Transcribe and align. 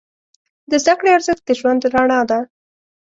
د 0.69 0.71
زده 0.83 0.93
کړې 0.99 1.09
ارزښت 1.17 1.43
د 1.45 1.49
ژوند 1.59 1.81
رڼا 1.93 2.19
ده. 2.29 2.39